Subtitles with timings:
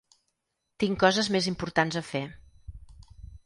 [0.83, 2.25] Tinc coses més importants a fer.